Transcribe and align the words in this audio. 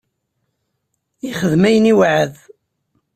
Yexdem 1.25 1.63
ayen 1.67 1.85
i 1.91 1.91
iweɛɛed. 1.91 2.33